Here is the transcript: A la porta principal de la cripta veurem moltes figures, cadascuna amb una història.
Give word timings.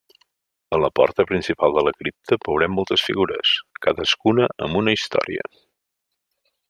A 0.75 0.77
la 0.83 0.87
porta 0.99 1.25
principal 1.31 1.75
de 1.75 1.83
la 1.87 1.93
cripta 1.99 2.39
veurem 2.47 2.73
moltes 2.79 3.03
figures, 3.09 3.53
cadascuna 3.87 4.49
amb 4.69 4.81
una 4.81 4.97
història. 4.99 5.47